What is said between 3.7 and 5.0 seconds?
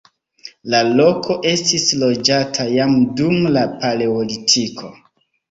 paleolitiko.